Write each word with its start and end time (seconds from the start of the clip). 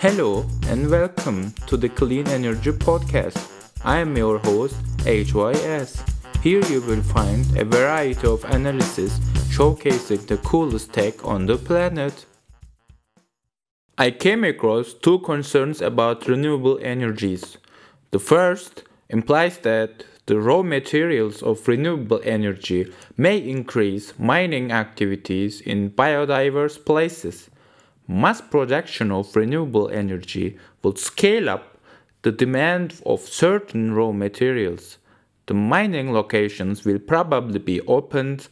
Hello 0.00 0.46
and 0.66 0.88
welcome 0.88 1.52
to 1.66 1.76
the 1.76 1.90
Clean 1.90 2.26
Energy 2.28 2.72
Podcast. 2.72 3.36
I 3.84 3.98
am 3.98 4.16
your 4.16 4.38
host, 4.38 4.74
HYS. 5.04 6.02
Here 6.42 6.64
you 6.64 6.80
will 6.80 7.02
find 7.02 7.44
a 7.54 7.66
variety 7.66 8.26
of 8.26 8.42
analysis 8.44 9.18
showcasing 9.52 10.26
the 10.26 10.38
coolest 10.38 10.94
tech 10.94 11.22
on 11.22 11.44
the 11.44 11.58
planet. 11.58 12.24
I 13.98 14.10
came 14.10 14.42
across 14.42 14.94
two 14.94 15.18
concerns 15.18 15.82
about 15.82 16.26
renewable 16.26 16.78
energies. 16.80 17.58
The 18.10 18.20
first 18.20 18.84
implies 19.10 19.58
that 19.58 20.04
the 20.24 20.40
raw 20.40 20.62
materials 20.62 21.42
of 21.42 21.68
renewable 21.68 22.22
energy 22.24 22.90
may 23.18 23.36
increase 23.36 24.18
mining 24.18 24.72
activities 24.72 25.60
in 25.60 25.90
biodiverse 25.90 26.82
places. 26.82 27.50
Mass 28.12 28.40
production 28.40 29.12
of 29.12 29.36
renewable 29.36 29.88
energy 29.88 30.58
will 30.82 30.96
scale 30.96 31.48
up 31.48 31.78
the 32.22 32.32
demand 32.32 33.00
of 33.06 33.20
certain 33.20 33.94
raw 33.94 34.10
materials. 34.10 34.98
The 35.46 35.54
mining 35.54 36.12
locations 36.12 36.84
will 36.84 36.98
probably 36.98 37.60
be 37.60 37.80
opened, 37.82 38.48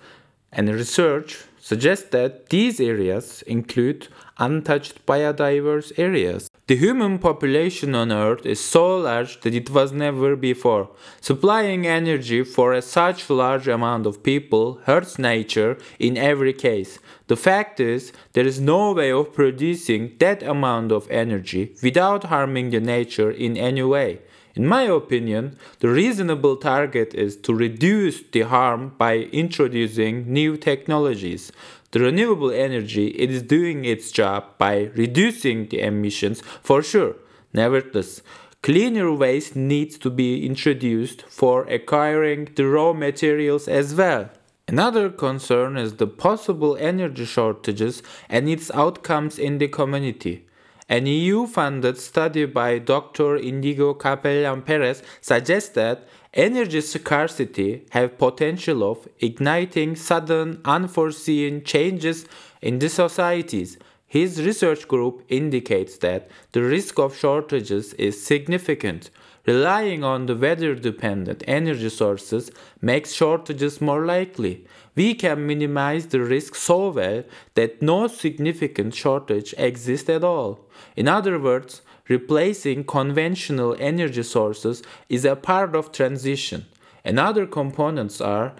and 0.52 0.68
research 0.68 1.42
suggests 1.58 2.10
that 2.10 2.50
these 2.50 2.78
areas 2.78 3.42
include 3.48 4.06
untouched 4.38 5.04
biodiverse 5.06 5.90
areas. 5.98 6.47
The 6.68 6.76
human 6.76 7.18
population 7.18 7.94
on 7.94 8.12
Earth 8.12 8.44
is 8.44 8.60
so 8.60 8.98
large 8.98 9.40
that 9.40 9.54
it 9.54 9.70
was 9.70 9.90
never 9.90 10.36
before. 10.36 10.90
Supplying 11.22 11.86
energy 11.86 12.44
for 12.44 12.74
a 12.74 12.82
such 12.82 13.30
large 13.30 13.66
amount 13.66 14.04
of 14.04 14.22
people 14.22 14.78
hurts 14.84 15.18
nature 15.18 15.78
in 15.98 16.18
every 16.18 16.52
case. 16.52 16.98
The 17.28 17.38
fact 17.38 17.80
is, 17.80 18.12
there 18.34 18.46
is 18.46 18.60
no 18.60 18.92
way 18.92 19.10
of 19.12 19.32
producing 19.32 20.16
that 20.18 20.42
amount 20.42 20.92
of 20.92 21.10
energy 21.10 21.74
without 21.82 22.24
harming 22.24 22.68
the 22.68 22.80
nature 22.80 23.30
in 23.30 23.56
any 23.56 23.82
way. 23.82 24.18
In 24.58 24.66
my 24.66 24.82
opinion, 24.82 25.56
the 25.78 25.88
reasonable 25.88 26.56
target 26.56 27.14
is 27.14 27.36
to 27.42 27.54
reduce 27.54 28.24
the 28.24 28.40
harm 28.40 28.92
by 28.98 29.18
introducing 29.42 30.32
new 30.32 30.56
technologies. 30.56 31.52
The 31.92 32.00
renewable 32.00 32.50
energy 32.50 33.06
it 33.10 33.30
is 33.30 33.42
doing 33.42 33.84
its 33.84 34.10
job 34.10 34.58
by 34.58 34.90
reducing 34.96 35.68
the 35.68 35.82
emissions 35.82 36.42
for 36.60 36.82
sure. 36.82 37.14
Nevertheless, 37.54 38.20
cleaner 38.64 39.12
ways 39.12 39.54
needs 39.54 39.96
to 39.98 40.10
be 40.10 40.44
introduced 40.44 41.22
for 41.28 41.62
acquiring 41.68 42.48
the 42.56 42.66
raw 42.66 42.92
materials 42.92 43.68
as 43.68 43.94
well. 43.94 44.28
Another 44.66 45.08
concern 45.08 45.76
is 45.76 45.94
the 45.94 46.08
possible 46.08 46.76
energy 46.80 47.26
shortages 47.26 48.02
and 48.28 48.48
its 48.48 48.72
outcomes 48.72 49.38
in 49.38 49.58
the 49.58 49.68
community. 49.68 50.47
An 50.90 51.04
EU 51.04 51.46
funded 51.46 51.98
study 51.98 52.46
by 52.46 52.78
Dr. 52.78 53.38
Iñigo 53.38 53.98
Capellan 53.98 54.64
Perez 54.64 55.02
suggests 55.20 55.68
that 55.70 56.08
energy 56.32 56.80
scarcity 56.80 57.84
have 57.90 58.16
potential 58.16 58.82
of 58.90 59.06
igniting 59.18 59.96
sudden 59.96 60.62
unforeseen 60.64 61.62
changes 61.62 62.24
in 62.62 62.78
the 62.78 62.88
societies. 62.88 63.76
His 64.08 64.42
research 64.42 64.88
group 64.88 65.22
indicates 65.28 65.98
that 65.98 66.30
the 66.52 66.62
risk 66.62 66.98
of 66.98 67.14
shortages 67.14 67.92
is 67.94 68.24
significant. 68.24 69.10
Relying 69.46 70.02
on 70.02 70.24
the 70.24 70.34
weather 70.34 70.74
dependent 70.74 71.44
energy 71.46 71.90
sources 71.90 72.50
makes 72.80 73.12
shortages 73.12 73.82
more 73.82 74.06
likely. 74.06 74.66
We 74.94 75.14
can 75.14 75.46
minimize 75.46 76.06
the 76.06 76.20
risk 76.20 76.54
so 76.54 76.88
well 76.88 77.22
that 77.54 77.82
no 77.82 78.06
significant 78.06 78.94
shortage 78.94 79.54
exists 79.58 80.08
at 80.08 80.24
all. 80.24 80.66
In 80.96 81.06
other 81.06 81.38
words, 81.38 81.82
replacing 82.08 82.84
conventional 82.84 83.76
energy 83.78 84.22
sources 84.22 84.82
is 85.10 85.26
a 85.26 85.36
part 85.36 85.76
of 85.76 85.92
transition. 85.92 86.64
And 87.04 87.20
other 87.20 87.46
components 87.46 88.22
are 88.22 88.54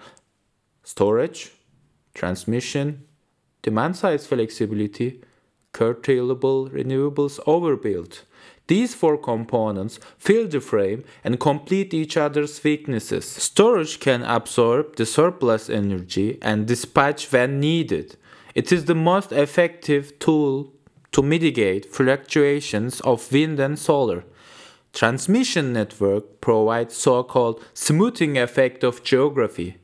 storage, 0.83 1.51
transmission, 2.13 3.05
demand 3.63 3.95
side 3.95 4.21
flexibility, 4.21 5.21
curtailable 5.71 6.69
renewables 6.69 7.39
overbuild. 7.45 8.23
These 8.67 8.93
four 8.93 9.17
components 9.17 9.99
fill 10.17 10.47
the 10.47 10.61
frame 10.61 11.03
and 11.23 11.39
complete 11.39 11.91
each 11.93 12.15
other's 12.17 12.63
weaknesses. 12.63 13.25
Storage 13.25 13.99
can 13.99 14.21
absorb 14.21 14.95
the 14.95 15.07
surplus 15.07 15.69
energy 15.69 16.37
and 16.41 16.67
dispatch 16.67 17.31
when 17.31 17.59
needed. 17.59 18.15
It 18.53 18.71
is 18.71 18.85
the 18.85 18.95
most 18.95 19.31
effective 19.31 20.19
tool 20.19 20.71
to 21.11 21.23
mitigate 21.23 21.91
fluctuations 21.91 23.01
of 23.01 23.31
wind 23.31 23.59
and 23.59 23.79
solar. 23.79 24.23
Transmission 24.93 25.73
network 25.73 26.41
provides 26.41 26.95
so-called 26.95 27.63
smoothing 27.73 28.37
effect 28.37 28.83
of 28.83 29.03
geography. 29.03 29.77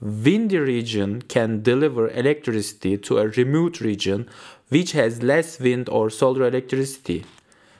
Windy 0.00 0.58
region 0.58 1.22
can 1.22 1.62
deliver 1.62 2.08
electricity 2.10 2.96
to 2.98 3.18
a 3.18 3.28
remote 3.28 3.80
region 3.80 4.28
which 4.68 4.92
has 4.92 5.22
less 5.22 5.58
wind 5.58 5.88
or 5.88 6.08
solar 6.10 6.46
electricity 6.46 7.24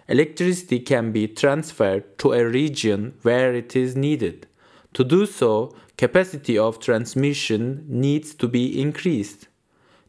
electricity 0.09 0.81
can 0.81 1.13
be 1.13 1.29
transferred 1.29 2.19
to 2.19 2.33
a 2.33 2.45
region 2.45 3.13
where 3.23 3.55
it 3.55 3.77
is 3.77 3.95
needed. 3.95 4.47
To 4.95 5.05
do 5.05 5.27
so, 5.27 5.75
capacity 5.97 6.57
of 6.57 6.81
transmission 6.81 7.85
needs 7.87 8.35
to 8.37 8.49
be 8.49 8.81
increased. 8.81 9.49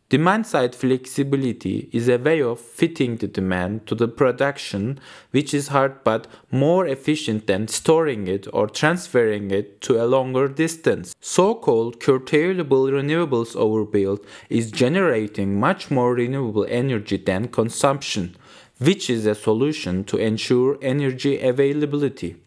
Demand 0.09 0.47
side 0.47 0.74
flexibility 0.74 1.88
is 1.92 2.09
a 2.09 2.18
way 2.18 2.42
of 2.42 2.59
fitting 2.59 3.18
the 3.18 3.28
demand 3.28 3.86
to 3.86 3.94
the 3.94 4.08
production, 4.08 5.00
which 5.30 5.53
is 5.53 5.68
hard 5.68 6.03
but 6.03 6.25
more 6.52 6.88
efficient 6.88 7.46
than 7.46 7.68
storing 7.68 8.28
it 8.28 8.47
or 8.52 8.68
transferring 8.68 9.52
it 9.52 9.81
to 9.81 10.03
a 10.03 10.08
longer 10.08 10.47
distance. 10.47 11.16
So 11.22 11.53
called 11.53 12.00
curtailable 12.00 12.88
renewables 12.90 13.56
overbuild 13.56 14.25
is 14.50 14.72
generating 14.72 15.59
much 15.59 15.92
more 15.92 16.16
renewable 16.16 16.66
energy 16.68 17.18
than 17.18 17.47
consumption 17.47 18.36
which 18.80 19.09
is 19.09 19.26
a 19.26 19.36
solution 19.36 20.06
to 20.06 20.18
ensure 20.18 20.78
energy 20.81 21.40
availability. 21.40 22.38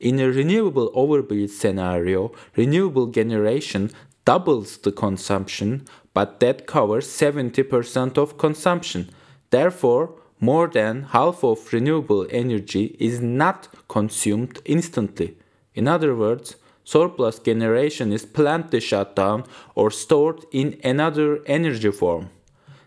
In 0.00 0.18
a 0.18 0.28
renewable 0.28 0.90
overbuild 0.92 1.50
scenario, 1.50 2.32
renewable 2.56 3.08
generation 3.08 3.90
doubles 4.24 4.78
the 4.78 4.92
consumption, 4.92 5.86
but 6.18 6.40
that 6.40 6.66
covers 6.66 7.06
70% 7.06 8.18
of 8.18 8.38
consumption. 8.38 9.08
Therefore, 9.50 10.04
more 10.40 10.66
than 10.66 10.94
half 11.16 11.44
of 11.44 11.72
renewable 11.72 12.26
energy 12.42 12.96
is 12.98 13.20
not 13.20 13.68
consumed 13.86 14.58
instantly. 14.64 15.36
In 15.76 15.86
other 15.86 16.16
words, 16.16 16.56
surplus 16.82 17.38
generation 17.38 18.12
is 18.12 18.26
planned 18.26 18.68
to 18.72 18.80
shut 18.80 19.14
down 19.14 19.44
or 19.76 19.92
stored 19.92 20.44
in 20.50 20.80
another 20.82 21.38
energy 21.46 21.92
form. 21.92 22.30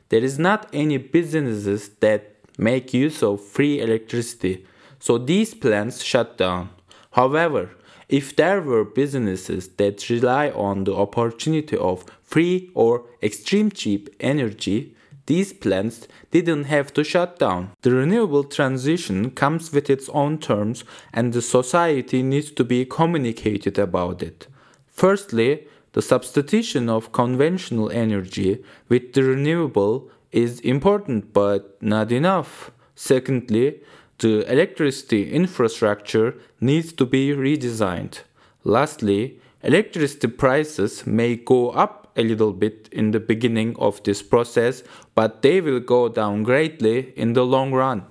There 0.10 0.26
is 0.30 0.38
not 0.38 0.68
any 0.74 0.98
businesses 0.98 1.88
that 2.02 2.36
make 2.58 2.94
use 2.94 3.24
of 3.24 3.40
free 3.56 3.80
electricity, 3.80 4.66
so 5.00 5.18
these 5.18 5.54
plants 5.54 6.04
shut 6.04 6.38
down. 6.38 6.72
However, 7.12 7.70
if 8.10 8.36
there 8.36 8.60
were 8.60 8.84
businesses 8.84 9.70
that 9.80 10.10
rely 10.10 10.50
on 10.50 10.84
the 10.84 10.94
opportunity 10.94 11.78
of 11.78 12.04
free 12.32 12.72
or 12.74 13.06
extreme 13.22 13.70
cheap 13.70 14.10
energy, 14.20 14.96
these 15.26 15.54
plants 15.54 16.08
didn't 16.32 16.66
have 16.66 16.94
to 16.94 17.04
shut 17.04 17.38
down. 17.38 17.72
The 17.84 17.92
renewable 17.92 18.44
transition 18.44 19.32
comes 19.32 19.72
with 19.72 19.90
its 19.90 20.10
own 20.10 20.40
terms 20.40 20.84
and 21.14 21.32
the 21.32 21.42
society 21.42 22.24
needs 22.24 22.52
to 22.52 22.64
be 22.64 22.86
communicated 22.86 23.78
about 23.78 24.24
it. 24.24 24.48
Firstly, 24.88 25.68
the 25.94 26.02
substitution 26.02 26.90
of 26.90 27.12
conventional 27.12 27.92
energy 27.92 28.64
with 28.88 29.14
the 29.14 29.24
renewable 29.24 30.10
is 30.32 30.60
important 30.62 31.34
but 31.34 31.82
not 31.82 32.12
enough. 32.12 32.72
Secondly, 32.96 33.82
the 34.20 34.50
electricity 34.52 35.32
infrastructure 35.32 36.36
needs 36.60 36.94
to 36.94 37.06
be 37.06 37.32
redesigned. 37.32 38.20
Lastly, 38.64 39.40
electricity 39.64 40.28
prices 40.28 41.06
may 41.06 41.36
go 41.36 41.72
a 42.16 42.24
little 42.24 42.54
bit 42.54 42.90
in 42.92 43.12
the 43.12 43.20
beginning 43.20 43.76
of 43.80 44.02
this 44.04 44.22
process, 44.22 44.84
but 45.16 45.42
they 45.42 45.62
will 45.62 45.80
go 45.80 46.10
down 46.10 46.44
greatly 46.44 47.14
in 47.16 47.34
the 47.34 47.46
long 47.46 47.72
run. 47.72 48.04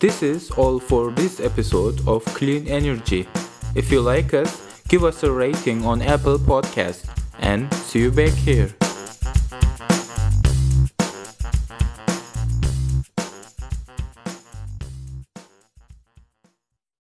This 0.00 0.22
is 0.22 0.50
all 0.52 0.78
for 0.78 1.10
this 1.10 1.40
episode 1.40 2.06
of 2.06 2.24
Clean 2.26 2.66
Energy. 2.68 3.26
If 3.74 3.90
you 3.90 4.00
like 4.00 4.32
us, 4.32 4.82
give 4.88 5.04
us 5.04 5.22
a 5.22 5.32
rating 5.32 5.84
on 5.84 6.02
Apple 6.02 6.38
Podcast 6.38 7.10
and 7.40 7.72
see 7.74 8.00
you 8.00 8.12
back 8.12 8.32
here. 8.32 8.74